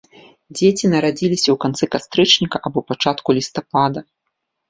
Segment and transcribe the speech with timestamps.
[0.59, 3.99] Дзеці нарадзіліся ў канцы кастрычніка або пачатку лістапада.